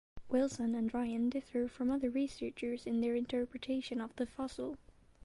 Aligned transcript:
Wilson 0.29 0.73
and 0.73 0.91
Ryan 0.91 1.29
differ 1.29 1.67
from 1.67 1.91
other 1.91 2.09
researchers 2.09 2.87
in 2.87 3.01
their 3.01 3.13
interpretation 3.13 4.01
of 4.01 4.15
the 4.15 4.25
fossil. 4.25 4.79